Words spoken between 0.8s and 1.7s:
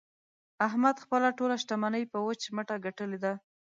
خپله ټوله